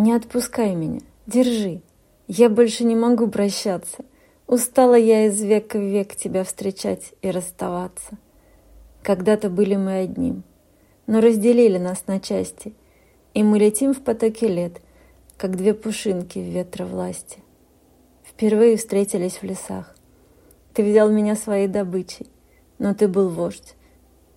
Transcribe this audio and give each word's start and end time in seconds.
Не 0.00 0.14
отпускай 0.14 0.74
меня, 0.74 1.02
держи. 1.26 1.82
Я 2.26 2.48
больше 2.48 2.84
не 2.84 2.96
могу 2.96 3.28
прощаться. 3.28 4.02
Устала 4.46 4.94
я 4.94 5.26
из 5.26 5.38
века 5.42 5.76
в 5.78 5.82
век 5.82 6.16
тебя 6.16 6.42
встречать 6.42 7.12
и 7.20 7.30
расставаться. 7.30 8.16
Когда-то 9.02 9.50
были 9.50 9.76
мы 9.76 9.98
одним, 9.98 10.42
но 11.06 11.20
разделили 11.20 11.76
нас 11.76 12.06
на 12.06 12.18
части, 12.18 12.72
и 13.34 13.42
мы 13.42 13.58
летим 13.58 13.92
в 13.92 14.00
потоке 14.00 14.48
лет, 14.48 14.80
как 15.36 15.54
две 15.54 15.74
пушинки 15.74 16.38
в 16.38 16.48
ветра 16.48 16.86
власти. 16.86 17.40
Впервые 18.24 18.78
встретились 18.78 19.42
в 19.42 19.42
лесах. 19.42 19.94
Ты 20.72 20.82
взял 20.82 21.10
меня 21.10 21.36
своей 21.36 21.68
добычей, 21.68 22.30
но 22.78 22.94
ты 22.94 23.06
был 23.06 23.28
вождь 23.28 23.74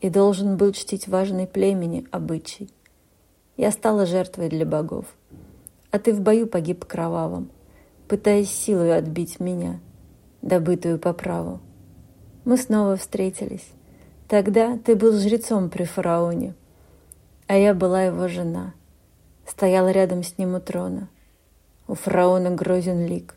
и 0.02 0.10
должен 0.10 0.58
был 0.58 0.74
чтить 0.74 1.08
важный 1.08 1.48
племени 1.48 2.06
обычай. 2.12 2.70
Я 3.56 3.72
стала 3.72 4.06
жертвой 4.06 4.50
для 4.50 4.66
богов, 4.66 5.06
а 5.94 6.00
ты 6.00 6.12
в 6.12 6.22
бою 6.22 6.48
погиб 6.48 6.86
кровавым, 6.86 7.52
пытаясь 8.08 8.50
силой 8.50 8.98
отбить 8.98 9.40
меня, 9.40 9.80
добытую 10.42 10.98
по 10.98 11.14
праву. 11.14 11.60
Мы 12.46 12.58
снова 12.58 12.98
встретились. 12.98 13.68
Тогда 14.28 14.76
ты 14.80 14.96
был 14.96 15.16
жрецом 15.20 15.70
при 15.70 15.84
фараоне, 15.84 16.56
а 17.46 17.56
я 17.56 17.76
была 17.76 18.06
его 18.06 18.28
жена. 18.28 18.74
Стояла 19.46 19.92
рядом 19.92 20.24
с 20.24 20.36
ним 20.40 20.56
у 20.56 20.60
трона. 20.60 21.10
У 21.88 21.94
фараона 21.94 22.50
грозен 22.50 23.06
лик, 23.06 23.36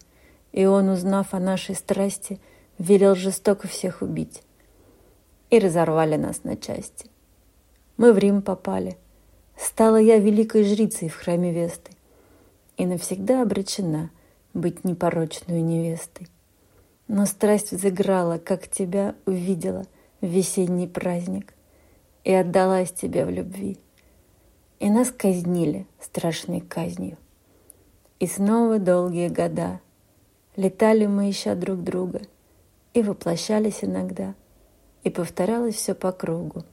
и 0.53 0.65
он, 0.65 0.89
узнав 0.89 1.35
о 1.35 1.39
нашей 1.39 1.75
страсти, 1.75 2.41
велел 2.79 3.15
жестоко 3.17 3.69
всех 3.69 4.01
убить. 4.01 4.43
И 5.51 5.59
разорвали 5.59 6.17
нас 6.17 6.43
на 6.43 6.57
части. 6.57 7.11
Мы 7.99 8.15
в 8.15 8.19
Рим 8.19 8.41
попали. 8.41 8.97
Стала 9.59 9.97
я 9.97 10.19
великой 10.19 10.65
жрицей 10.65 11.11
в 11.11 11.17
храме 11.17 11.53
Весты 11.53 11.96
и 12.77 12.87
навсегда 12.87 13.43
обречена 13.43 14.11
быть 14.55 14.85
непорочной 14.85 15.61
невестой. 15.61 16.29
Но 17.09 17.27
страсть 17.27 17.73
взыграла, 17.73 18.39
как 18.39 18.69
тебя 18.69 19.15
увидела 19.27 19.85
в 20.21 20.27
весенний 20.27 20.89
праздник 20.89 21.55
и 22.25 22.33
отдалась 22.33 22.91
тебе 22.91 23.25
в 23.25 23.31
любви. 23.31 23.79
И 24.81 24.91
нас 24.91 25.11
казнили 25.11 25.87
страшной 26.01 26.61
казнью. 26.61 27.17
И 28.19 28.27
снова 28.27 28.79
долгие 28.79 29.29
года 29.29 29.81
летали 30.57 31.07
мы, 31.07 31.31
ища 31.31 31.55
друг 31.55 31.83
друга, 31.83 32.23
и 32.95 33.03
воплощались 33.03 33.85
иногда, 33.85 34.35
и 35.05 35.11
повторялось 35.11 35.77
все 35.77 35.95
по 35.95 36.13
кругу. 36.13 36.65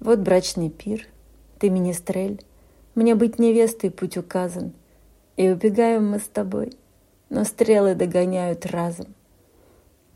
Вот 0.00 0.20
брачный 0.20 0.70
пир, 0.70 1.08
ты 1.58 1.70
министрель, 1.70 2.44
мне 2.94 3.14
быть 3.14 3.38
невестой 3.38 3.90
путь 3.90 4.16
указан, 4.16 4.72
и 5.36 5.48
убегаем 5.48 6.10
мы 6.10 6.18
с 6.18 6.28
тобой, 6.28 6.72
но 7.30 7.44
стрелы 7.44 7.94
догоняют 7.94 8.66
разом. 8.66 9.14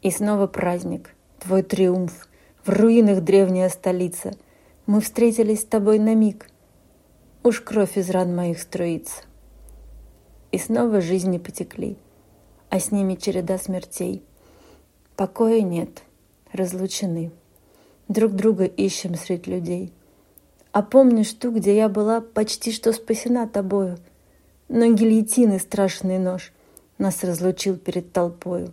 И 0.03 0.11
снова 0.11 0.47
праздник, 0.47 1.15
твой 1.41 1.63
триумф, 1.63 2.29
в 2.65 2.71
руинах 2.71 3.23
древняя 3.23 3.69
столица. 3.69 4.35
Мы 4.87 5.01
встретились 5.01 5.63
с 5.63 5.65
тобой 5.65 5.99
на 5.99 6.15
миг— 6.15 6.47
Уж 7.45 7.61
кровь 7.61 7.97
из 7.97 8.11
ран 8.11 8.35
моих 8.35 8.61
струится. 8.61 9.23
И 10.51 10.59
снова 10.59 11.01
жизни 11.01 11.39
потекли, 11.39 11.97
а 12.69 12.81
с 12.81 12.91
ними 12.91 13.15
череда 13.15 13.59
смертей. 13.59 14.23
Покоя 15.17 15.63
нет, 15.63 16.03
разлучены. 16.53 17.31
Друг 18.09 18.33
друга 18.33 18.65
ищем 18.65 19.15
среди 19.15 19.53
людей. 19.53 19.93
А 20.73 20.83
помнишь 20.83 21.33
ту, 21.33 21.53
где 21.53 21.77
я 21.77 21.89
была 21.89 22.21
почти 22.21 22.73
что 22.73 22.93
спасена 22.93 23.47
тобою, 23.47 23.99
но 24.69 24.87
гильотины 24.93 25.59
страшный 25.59 26.19
нож 26.19 26.53
нас 26.99 27.25
разлучил 27.25 27.77
перед 27.77 28.13
толпою. 28.13 28.73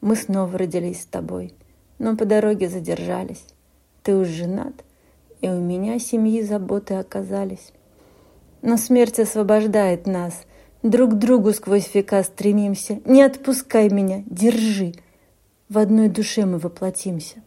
Мы 0.00 0.16
снова 0.16 0.56
родились 0.58 1.02
с 1.02 1.06
тобой, 1.06 1.54
но 1.98 2.16
по 2.16 2.24
дороге 2.24 2.68
задержались. 2.68 3.44
Ты 4.02 4.16
уж 4.16 4.28
женат— 4.28 4.74
и 5.40 5.48
у 5.48 5.58
меня 5.60 5.98
семьи 5.98 6.42
заботы 6.42 6.94
оказались. 6.94 7.72
Но 8.62 8.76
смерть 8.76 9.18
освобождает 9.18 10.06
нас, 10.06 10.34
друг 10.82 11.14
другу 11.14 11.52
сквозь 11.52 11.94
века 11.94 12.22
стремимся. 12.22 13.00
Не 13.04 13.22
отпускай 13.22 13.88
меня, 13.88 14.22
держи, 14.26 14.92
в 15.68 15.78
одной 15.78 16.08
душе 16.08 16.44
мы 16.44 16.58
воплотимся. 16.58 17.42